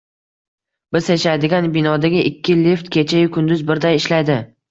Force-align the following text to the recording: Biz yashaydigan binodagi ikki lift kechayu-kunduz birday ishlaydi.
Biz 0.95 1.09
yashaydigan 1.13 1.67
binodagi 1.75 2.23
ikki 2.31 2.57
lift 2.63 2.89
kechayu-kunduz 2.97 3.65
birday 3.71 4.01
ishlaydi. 4.03 4.39